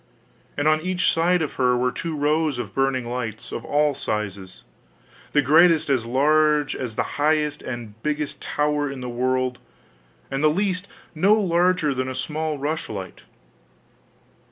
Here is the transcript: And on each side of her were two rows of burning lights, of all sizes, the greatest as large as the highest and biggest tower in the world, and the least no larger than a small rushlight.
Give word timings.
And 0.57 0.67
on 0.67 0.81
each 0.81 1.13
side 1.13 1.43
of 1.43 1.53
her 1.61 1.77
were 1.77 1.91
two 1.91 2.17
rows 2.17 2.57
of 2.57 2.73
burning 2.73 3.05
lights, 3.05 3.51
of 3.51 3.63
all 3.63 3.93
sizes, 3.93 4.63
the 5.31 5.43
greatest 5.43 5.91
as 5.91 6.07
large 6.07 6.75
as 6.75 6.95
the 6.95 7.03
highest 7.21 7.61
and 7.61 8.01
biggest 8.01 8.41
tower 8.41 8.89
in 8.89 9.01
the 9.01 9.09
world, 9.09 9.59
and 10.31 10.43
the 10.43 10.47
least 10.49 10.87
no 11.13 11.33
larger 11.35 11.93
than 11.93 12.07
a 12.07 12.15
small 12.15 12.57
rushlight. 12.57 13.21